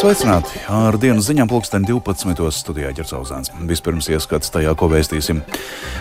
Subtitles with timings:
[0.00, 0.56] Sveicināti!
[0.72, 2.46] Ar dienas ziņām pulksten 12.
[2.56, 3.50] studijā ģercauzāns.
[3.68, 5.42] Vispirms ieskats tajā, ko vēstīsim.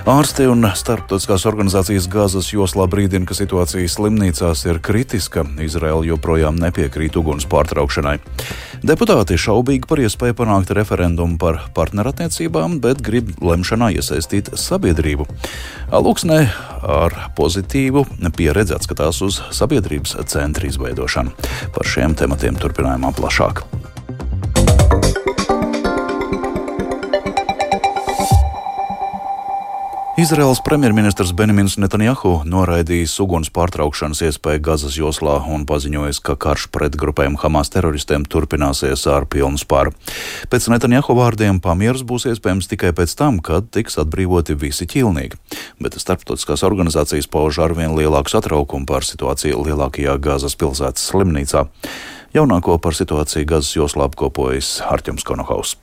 [0.07, 5.43] Ārsti un starptautiskās organizācijas gazas joslā brīdina, ka situācija slimnīcās ir kritiska.
[5.65, 8.15] Izraela joprojām nepiekrīt uguns pārtraukšanai.
[8.87, 15.27] Deputāti šaubīgi par iespēju panākt referendumu par partnerattiecībām, bet grib lemšanā iesaistīt sabiedrību.
[15.91, 16.39] Lūksnē
[16.83, 21.35] ar pozitīvu pieredzi atskatās uz sabiedrības centra izveidošanu.
[21.75, 23.63] Par šiem tematiem turpinājumā plašāk.
[30.19, 36.97] Izraels premjerministrs Benjamins Netanjahu noraidījis uguns pārtraukšanas iespēju Gazas joslā un paziņojis, ka karš pret
[36.99, 39.95] grupējiem Hamas teroristiem turpināsies ar pilnu spāru.
[40.51, 45.39] Pēc Netanjahu vārdiem pamieris būs iespējams tikai pēc tam, kad tiks atbrīvoti visi ķīlnieki,
[45.79, 51.69] bet starptautiskās organizācijas pauž arvien lielāku satraukumu par situāciju lielākajā Gazas pilsētas slimnīcā.
[52.35, 55.79] Jaunāko par situāciju Gazas joslā apkopojas Arķems Konohaus.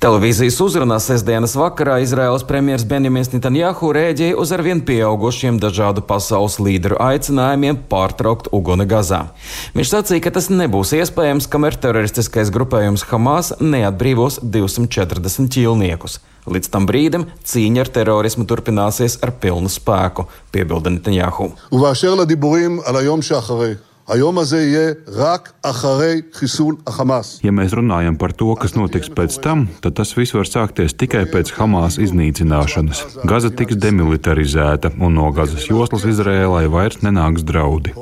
[0.00, 6.96] Televīzijas uzrunā sestdienas vakarā Izraels premjerministrs Benjamins Netanjahu rēģēja uz arvien pieaugušiem dažādu pasaules līderu
[7.04, 9.18] aicinājumiem pārtraukt uguni Gazā.
[9.76, 16.16] Viņš sacīja, ka tas nebūs iespējams, kamēr teroristiskais grupējums Hamas neatbrīvos 240 ķīlniekus.
[16.48, 21.52] Līdz tam brīdim cīņa ar terorismu turpināsies ar pilnu spēku, piebilda Netanjahu.
[24.09, 27.39] היום הזה יהיה רק אחרי חיסול החמאס.
[27.43, 31.23] Ja mēs runājam par to, kas notiks pēc tam, tad tas viss var sākties tikai
[31.33, 33.01] pēc Hamas iznīcināšanas.
[33.25, 37.95] Gaza tiks demilitarizēta, un no Gazas joslas Izrēlai vairs nenāks draudi.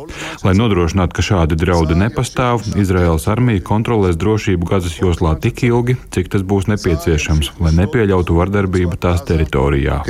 [0.43, 6.27] Lai nodrošinātu, ka šādi draudi nepastāv, Izraēlas armija kontrolēs drošību Gazas joslā tik ilgi, cik
[6.35, 10.03] tas būs nepieciešams, lai nepieļautu vardarbību tās teritorijā.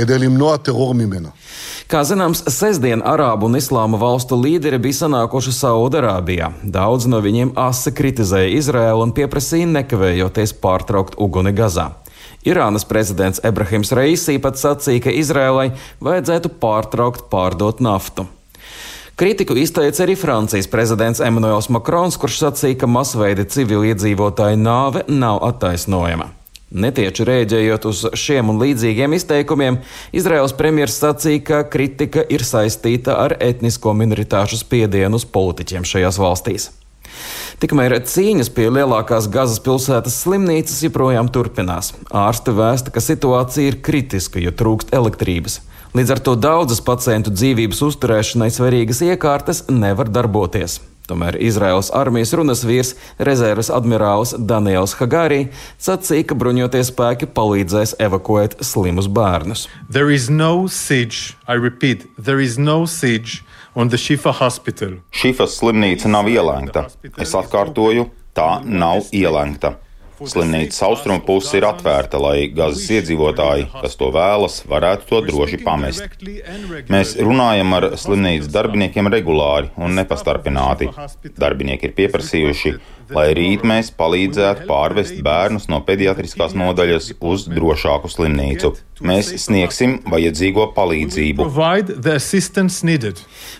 [1.84, 5.52] Kā zināms, sestdien Arābu un Islāma valstu līderi bija sanākuši
[5.89, 6.51] Saudarābijā.
[6.61, 11.95] Daudz no viņiem asi kritizēja Izraēlu un pieprasīja nekavējoties pārtraukt uguni Gazā.
[12.45, 15.71] Irānas prezidents Ebrahims Reisī pat sacīja, ka Izrēlai
[16.05, 18.27] vajadzētu pārtraukt pārdot naftu.
[19.17, 26.29] Kritiku izteica arī Francijas prezidents Emmanuels Macrons, kurš sacīja, ka masveida civiliedzīvotāju nāve nav attaisnojama.
[26.69, 29.79] Netieši rēģējot uz šiem un līdzīgiem izteikumiem,
[30.13, 36.69] Izraels premjerministrs sacīja, ka kritika ir saistīta ar etnisko minoritāšu spiedienu uz politiķiem šajās valstīs.
[37.59, 41.91] Tikmēr cīņas pie lielākās Gazas pilsētas slimnīcas joprojām turpinās.
[42.13, 45.59] Ārste vēsta, ka situācija ir kritiska, jo trūkst elektrības.
[45.97, 50.77] Līdz ar to daudzas pacientu dzīvības uzturēšanai svarīgas iekārtas nevar darboties.
[51.09, 55.47] Tomēr Izraels armijas runas vīrs, rezerves admirālis Daniels Hagārī
[55.81, 59.65] sacīja, ka bruņotie spēki palīdzēs evakuēt slimus bērnus.
[60.29, 62.05] No siege, repeat,
[62.61, 62.85] no
[65.15, 66.87] Šifas slimnīca nav ielēgta.
[67.17, 69.77] Es atkārtoju, tā nav ielēgta.
[70.19, 76.19] Slimnīcas austrumu puse ir atvērta, lai Gazas iedzīvotāji, kas to vēlas, varētu to droši pamest.
[76.91, 80.89] Mēs runājam ar slimnīcas darbiniekiem regulāri un nepastarpināti.
[81.39, 82.73] Darbinieki ir pieprasījuši,
[83.15, 88.73] lai rīt mēs palīdzētu pārvest bērnus no pediatriskās nodaļas uz drošāku slimnīcu.
[89.05, 91.47] Mēs sniegsim vajadzīgo palīdzību.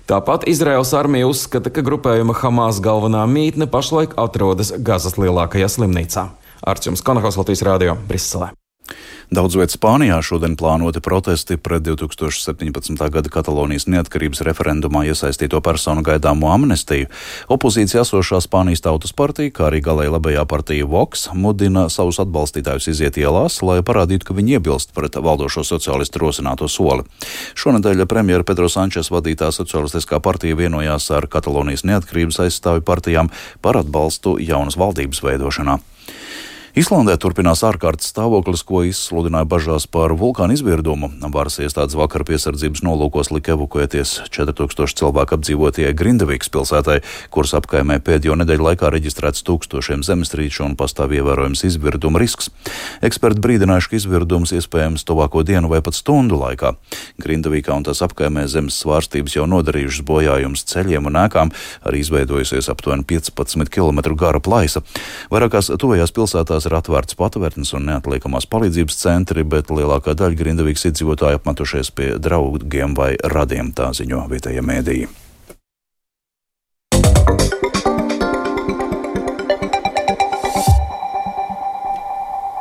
[0.09, 6.28] Tāpat Izraels armija uzskata, ka grupējuma Hamas galvenā mītne pašlaik atrodas Gazas lielākajā slimnīcā.
[6.62, 8.53] Arčuns Konahos Latvijas Rādio Briselē.
[9.30, 12.96] Daudz vietā Spānijā šodien plānoti protesti pret 2017.
[13.14, 17.06] gada Katalonijas neatkarības referendumā iesaistīto personu gaidāmo amnestiju.
[17.53, 23.22] Opozīcija esošā Spānijas Tautas partija, kā arī galēji labējā partija Vox, mudina savus atbalstītājus iziet
[23.22, 27.06] ielās, lai parādītu, ka viņi iebilst pret valdošo sociālistu rosināto soli.
[27.53, 33.30] Šonadēļ premjera Pedro Sančes vadītā socialistiskā partija vienojās ar Katalonijas neatkarības aizstāvju partijām
[33.62, 35.78] par atbalstu jaunas valdības veidošanā.
[36.78, 41.07] Islandē turpinās ārkārtas stāvoklis, ko izsludināja bažās par vulkānu izvirdumu.
[41.34, 46.99] Varas iestādes vakar piesardzības nolūkos lika evakuēties 4000 cilvēku apdzīvotajai Grindavīgas pilsētai,
[47.34, 52.52] kuras apkaimē pēdējo nedēļu laikā reģistrēts tūkstošiem zemestrīču un pastāv ievērojams izvirduma risks.
[53.02, 56.76] Eksperti brīdinājuši, ka izvirdums iespējams tuvāko dienu vai pat stundu laikā.
[57.17, 61.55] Grindavīgā un tās apkaimē zemes svārstības jau nodarījušas bojājumus ceļiem un ēkām,
[61.90, 64.85] arī izveidojusies aptuveni 15 km gara plaisa.
[65.34, 70.90] Vairākās tuvajās pilsētās Pilsētās ir atvērts patvērtnes un neatliekamās palīdzības centri, bet lielākā daļa grindavīgas
[70.90, 75.08] iedzīvotāji apmetušies pie draugiem vai radiem, tā ziņo vietējie mēdīji.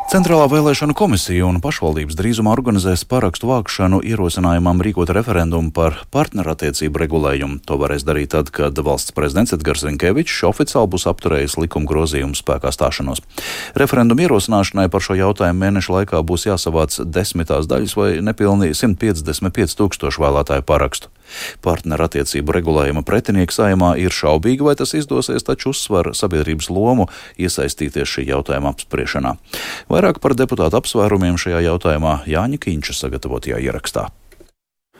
[0.08, 7.58] Centrālā vēlēšana komisija un pašvaldības drīzumā organizēs parakstu vākšanu ierosinājumam rīkot referendumu par partnerattiecību regulējumu.
[7.68, 12.72] To varēs darīt tad, kad valsts prezidents Edgars Rinkevičs oficiāli būs apturējis likuma grozījumu spēkā
[12.72, 13.20] stāšanos.
[13.76, 20.24] Referendumu ierosināšanai par šo jautājumu mēneša laikā būs jāsavāc desmitās daļas vai nepilnīgi 155 tūkstošu
[20.24, 21.12] vēlētāju parakstu.
[21.64, 27.08] Partnerattiecību regulējuma pretinieki saimā ir šaubīgi, vai tas izdosies, taču uzsver sabiedrības lomu
[27.40, 29.36] iesaistīties šī jautājuma apspriešanā.
[29.92, 34.08] Vairāk par deputātu apsvērumiem šajā jautājumā Jāņa Kīņša sagatavotajā ierakstā.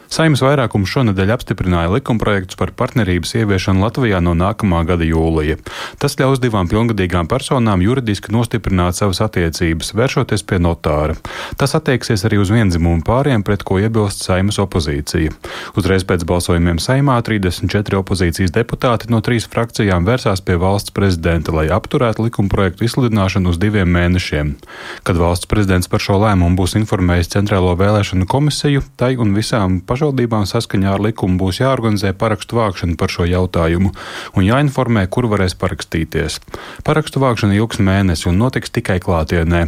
[0.08, 5.58] Saimnes vairākums šonadēļ apstiprināja likumprojektus par partnerības ieviešanu Latvijā no nākamā gada jūlija.
[6.00, 11.16] Tas ļaus divām pilngadīgām personām juridiski nostiprināt savas attiecības, vēršoties pie notāra.
[11.60, 15.34] Tas attieksies arī uz vienzimumu pāriem, pret ko iebilst Saimas opozīcija.
[15.76, 21.66] Uzreiz pēc balsojumiem Saimā 34 opozīcijas deputāti no trīs frakcijām vērsās pie valsts prezidenta, lai
[21.68, 24.56] apturētu likumprojektu izsludināšanu uz diviem mēnešiem.
[25.04, 29.97] Kad valsts prezidents par šo lēmumu būs informējis Centrālo vēlēšanu komisiju, tai un visām pašvaldībām
[29.98, 33.90] pašvaldībām saskaņā ar likumu būs jāorganizē parakstu vākšana par šo jautājumu
[34.38, 36.38] un jāinformē, kur varēs parakstīties.
[36.86, 39.64] Parakstu vākšana ilgs mēnesi un notiks tikai klātienē.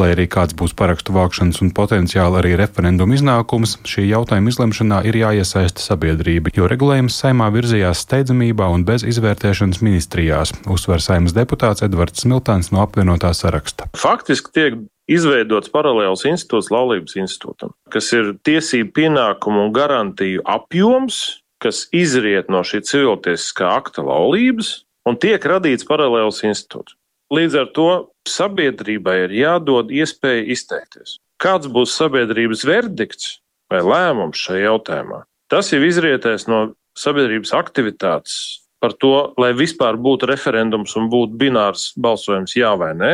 [0.00, 5.20] Lai arī kāds būs parakstu vākšanas un potenciāli arī referendumu iznākums, šī jautājuma izlemšanā ir
[5.20, 12.24] jāiesaista sabiedrība, jo regulējums saimā virzījās steidzamībā un bez izvērtēšanas ministrijās, uzsver saimas deputāts Edvards
[12.24, 13.90] Smiltāns no apvienotā saraksta.
[14.00, 21.20] Faktiski tiek izveidots paralēls institūts laulības institūtam, kas ir tiesību pienākumu un garantiju apjoms,
[21.62, 26.96] kas izriet no šī civiltiesiskā akta laulības, un tiek radīts paralēls institūts.
[27.34, 27.88] Līdz ar to
[28.28, 31.18] sabiedrībai ir jādod iespēja izteikties.
[31.40, 33.38] Kāds būs sabiedrības verdikts
[33.72, 35.24] vai lēmums šajā jautājumā?
[35.50, 38.36] Tas jau izrietēs no sabiedrības aktivitātes
[38.84, 43.12] par to, lai vispār būtu referendums un būtu binārs balsojums jā vai nē.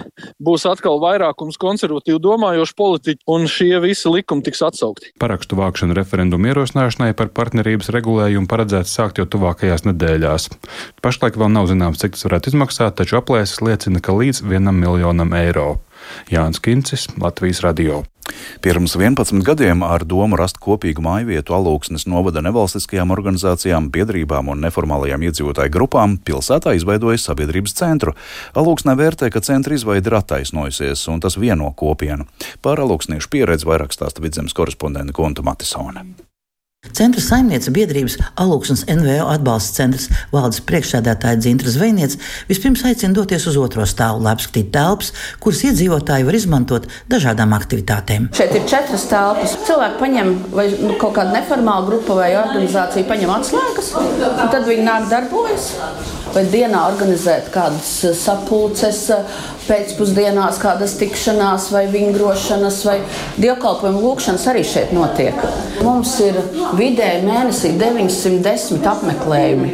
[0.43, 5.13] būs atkal vairākums konservatīvi domājošu politiķu, un šie visi likumi tiks atsaukti.
[5.21, 10.49] Parakstu vākšana referendumu ierosināšanai par partnerības regulējumu paredzēts sākt jau tuvākajās nedēļās.
[11.05, 14.77] Pašlaik Pašlaik vēl nav zināms, cik tas varētu izmaksāt, taču aplēses liecina, ka līdz vienam
[14.79, 15.81] miljonam eiro.
[16.31, 18.05] Jānis Kincis, Latvijas radio.
[18.63, 25.27] Pirms 11 gadiem ar domu rast kopīgu mājvietu alūksnes novada nevalstiskajām organizācijām, biedrībām un neformālajām
[25.27, 28.15] iedzīvotāju grupām pilsētā izveidoja sabiedrības centru.
[28.55, 32.31] Alūksnē vērtē, ka centra izveide ir attaisnojusies un tas vieno kopienu.
[32.63, 36.07] Par alūksniešu pieredzi vairāk stāsta vidzemes korespondente Konta Matisone.
[36.97, 42.17] Centra saimniece biedrības Alūksnes NVO atbalsta centrs valdes priekšsēdētāja Dzintra Zvejniec
[42.51, 45.13] vispirms aicina doties uz otro stāvu, lai apskatītu telpas,
[45.43, 48.31] kuras iedzīvotāji var izmantot dažādām aktivitātēm.
[48.37, 49.57] Šeit ir četras telpas.
[49.67, 54.87] Cilvēki paņem vai nu, kaut kādu neformālu grupu vai organizāciju, paņem atslēgas, un tad viņi
[54.87, 55.73] nāk darbojas.
[56.37, 59.07] Vai dienā organizēt kādas sapulces,
[59.67, 62.99] pēcpusdienās kādas tikšanās vai vingrošanas vai
[63.41, 65.39] dievkalpojumu lūkšanas arī šeit notiek.
[65.87, 66.39] Mums ir
[66.77, 69.73] vidēji mēnesī 910 apmeklējumi.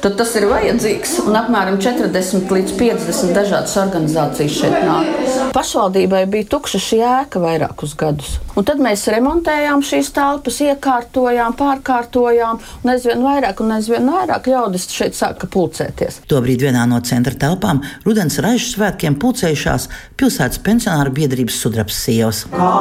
[0.00, 5.10] Tad tas ir vajadzīgs un apmēram 40 līdz 50 dažādas organizācijas šeit nāk.
[5.52, 8.38] Pašvaldībai bija tukša šī ēka vairākus gadus.
[8.60, 14.84] Un tad mēs remontējām šīs telpas, iekārtojām, pārkārtojām, un aizvien vairāk un aizvien vairāk ļaudis
[14.92, 16.20] šeit sāka pulcēties.
[16.28, 19.88] Tobrīd vienā no centra telpām rudens raižu svētkiem pulcējušās
[20.20, 22.44] pilsētas pensionāru biedrības sudrabs sievas.
[22.52, 22.72] Kā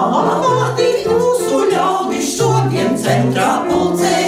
[1.08, 4.19] mūsu ļaudis šodien centrā pulcējās?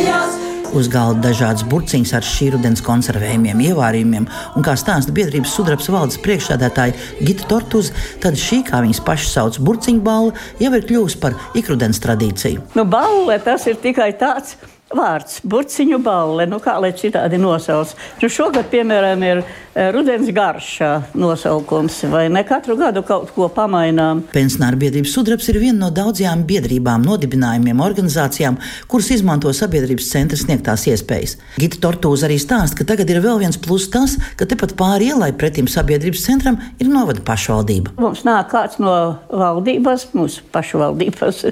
[0.72, 6.20] Uz galda dažādas burciņas ar šī rudens konservējumiem, ievārījumiem, un kā stāsta biedrības sudrabs valdes
[6.24, 7.92] priekšsēdētāja Gita Tortuza,
[8.24, 12.64] tad šī, kā viņas pašas sauc, burciņu balva, jau ir kļuvusi par ikrudens tradīciju.
[12.80, 14.56] Nu, balva tas ir tikai tāds
[14.98, 17.94] vārds, burciņu balle, nu kā lai citādi nosauc.
[18.22, 24.24] Nu, šogad, piemēram, ir eh, rudens garšā nosaukums, vai ne katru gadu kaut ko pamainām.
[24.34, 28.60] Pensionāra biedrības sudrabs ir viena no daudzajām biedrībām, nodibinājumiem, organizācijām,
[28.92, 31.38] kuras izmanto sabiedrības centra sniegtās iespējas.
[31.62, 35.32] Gita Tortūza arī stāsta, ka tagad ir vēl viens plus tas, ka tepat pāri ielai
[35.38, 37.96] pretim sabiedrības centram ir novada pašvaldība.
[38.02, 38.96] Mums nāk kāds no
[39.32, 41.44] valdības, mūsu pašvaldības,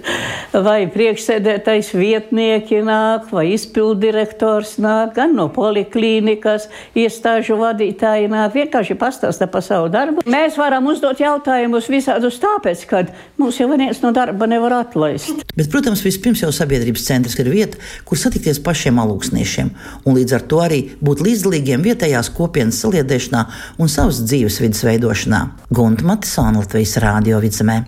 [0.67, 8.97] vai priekšsēdētais vietnieki nāk, nāk, vai izpildirektors nāk, gan no poliklīnikas, iestāžu vadītāji nāk, vienkārši
[8.97, 10.23] pastāsta par savu darbu.
[10.25, 13.05] Mēs varam uzdot jautājumus visādus tāpēc, ka
[13.37, 15.43] mūs jau viens no darba nevar atlaist.
[15.55, 19.69] Bet, protams, vispirms jau sabiedrības centrs ir vieta, kur satikties pašiem alūksniešiem,
[20.05, 23.45] un līdz ar to arī būt līdzdalīgiem vietējās kopienas saliedēšanā
[23.79, 25.45] un savas dzīves vidas veidošanā.
[25.69, 27.83] Gunta Matisona Latvijas Rādio vidzemē.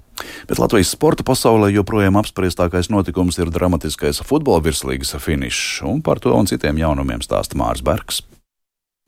[0.50, 6.34] Bet Latvijas sporta pasaulē joprojām apspriestākais notikums ir dramatiskais futbola virslīgas finišs, un par to
[6.34, 8.24] un citiem jaunumiem stāsta Mārs Bergs.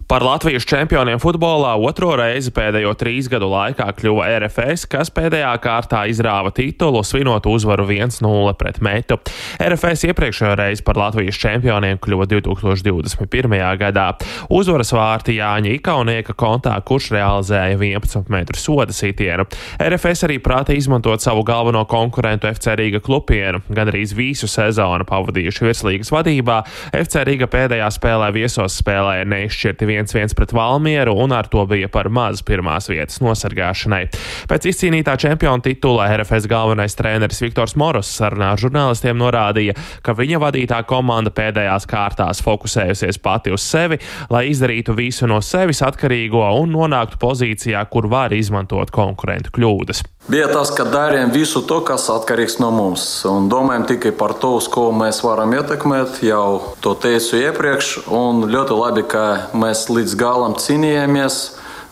[0.08, 6.02] Par Latvijas čempioniem futbolā otro reizi pēdējo trīs gadu laikā kļuva RFS, kas pēdējā kārtā
[6.12, 9.16] izrāva titulu, svinot uzvaru 1-0 pret Metu.
[9.64, 13.56] RFS iepriekšējo reizi par Latvijas čempioniem kļuva 2021.
[13.80, 14.10] gadā.
[14.52, 19.48] Uzvaras vārti Jāņa Ikaunieka kontā, kurš realizēja 11 metru soda sitienu.
[19.80, 25.70] RFS arī prāta izmantot savu galveno konkurentu FC Rīga klupienu, gan arī visu sezonu pavadījuši
[25.70, 26.60] virslīgas vadībā.
[26.92, 32.10] FC Rīga pēdējā spēlē viesos spēlēja neizšķirti 1-1 pret Valmieru un ar to bija par
[32.14, 34.04] maz pirmās vietas nosargāšanai.
[34.50, 40.42] Pēc izcīnītā čempiona titula RFS galvenais treneris Viktors Moros sarunā ar žurnālistiem norādīja, ka viņa
[40.44, 44.00] vadītā komanda pēdējās kārtās fokusējusies pati uz sevi,
[44.34, 50.04] lai izdarītu visu no sevis atkarīgo un nonāktu pozīcijā, kur var izmantot konkurentu kļūdas.
[50.24, 54.54] Bija tas, ka darījām visu to, kas atkarīgs no mums, un domājam tikai par to,
[54.56, 56.22] uz ko mēs varam ietekmēt.
[56.24, 61.42] Jau to teicu iepriekš, un ļoti labi, ka mēs līdz galam cīnījāmies.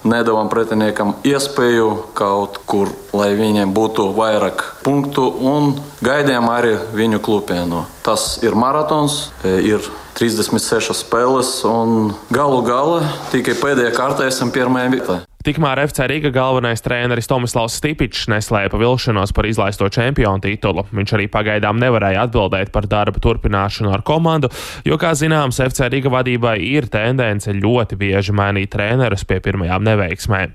[0.07, 7.83] Nedavām pretiniekam iespēju kaut kur, lai viņiem būtu vairāk punktu, un gaidījām arī viņu klupienu.
[8.01, 9.83] Tas ir maratons, ir
[10.17, 13.03] 36 spēles, un galu galā
[13.35, 15.19] tikai pēdējā kārtā esam pirmajā vietā.
[15.41, 20.83] Tikmēr FC Riga galvenais treneris Tomislavs Stipičs neslēpa vilšanos par izlaisto čempionu titulu.
[20.93, 24.51] Viņš arī pagaidām nevarēja atbildēt par darba turpināšanu ar komandu,
[24.85, 30.53] jo, kā zināms, FC Riga vadībai ir tendence ļoti bieži mainīt trenerus pie pirmajām neveiksmēm.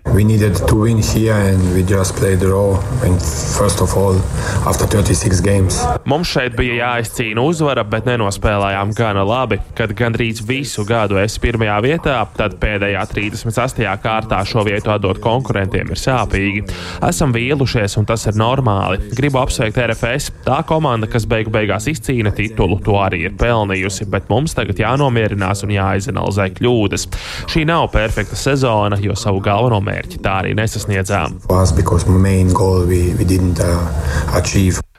[6.07, 9.59] Mums šeit bija jāizcīna uzvara, bet nenospēlējām gana labi.
[9.75, 13.91] Kad gandrīz visu gadu esi pirmajā vietā, tad pēdējā 38.
[14.07, 16.65] kārtā šo vietu vietu atdot konkurentiem ir sāpīgi.
[17.07, 19.01] Esam vīlušies, un tas ir normāli.
[19.17, 20.31] Gribu apsveikt RFS.
[20.47, 25.65] Tā komanda, kas beigu beigās izcīna titulu, to arī ir pelnījusi, bet mums tagad jānomierinās
[25.67, 27.09] un jāizanalizē kļūdas.
[27.53, 31.41] Šī nav perfekta sezona, jo savu galveno mērķi tā arī nesasniedzām.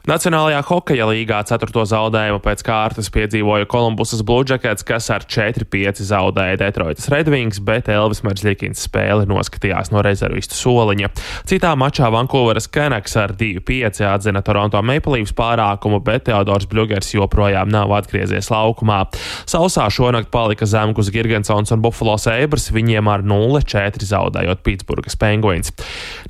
[0.08, 1.82] Nacionālajā hokeja līgā 4.
[1.92, 8.86] zaudējumu pēc kārtas piedzīvoja Kolumbusas Bluejackets, kas ar 4-5 zaudēja Detroitas Redwings, bet Elvis Merzlikins
[8.88, 11.10] spēli noskatījās no rezervistu soliņa.
[11.52, 17.68] Citā mačā Vankūveras Kenaks ar 2-5 atzina Toronto Maple Leafs pārākumu, bet Teodors Bļugers joprojām
[17.76, 19.02] nav atgriezies laukumā.
[19.44, 25.76] Sausā šonakt palika Zemgus Girgensons un Buffalo Sabres, viņiem ar 0-4 zaudējot Pitsburgas Penguins.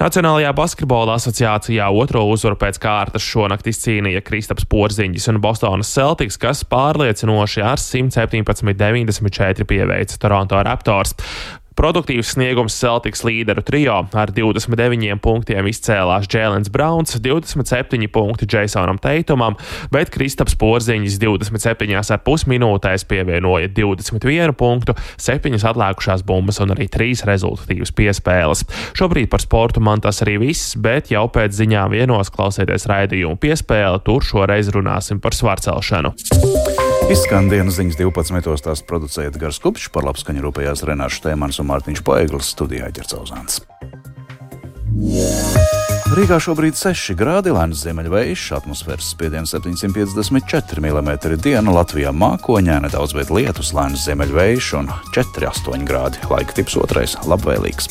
[0.01, 6.37] Nacionālajā basketbola asociācijā otro uzvaru pēc kārtas šonakt punktu izcīnīja Kristaps Porziņģis un Bostonas Celtics,
[6.39, 11.15] kas pārliecinoši ar 117,94 pieveica Toronto Raptors.
[11.77, 19.53] Produktīvs sniegums Celtics līderu trio ar 29 punktiem izcēlās Jēlens Browns, 27 punkti Jasonam Teitumam,
[19.93, 27.93] bet Kristaps Porziņš 27,5 minūtēs pievienoja 21 punktu, 7 atlikušās bumbas un arī 3 rezultatīvas
[27.93, 28.65] piespēles.
[28.97, 34.01] Šobrīd par sportu man tas arī viss, bet jau pēc ziņām vienos klausieties raidījumu piespēle,
[34.01, 36.15] tur šoreiz runāsim par svarcelšanu.
[37.07, 38.59] Izskan dienas ziņas 12.
[38.65, 43.61] tās producēja Edgars Kupčs, par labskaņu rūpējās Renāšu Tēmans un Mārtiņš Paeglis studijā Ģercauzāns.
[46.17, 53.31] Rīgā šobrīd 6 grādi, lēns ziemeļvējš, atmosfēras spiediens 754 mm diena, Latvijā mākoņā nedaudz, bet
[53.31, 56.19] lietus, lēns ziemeļvējš un 4,8 grādi.
[56.27, 57.87] Laika tips otrais- labvēlīgs.